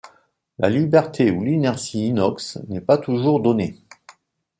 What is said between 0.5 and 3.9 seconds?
La liberté ou l'inertie inox n'est pas toujours donnée.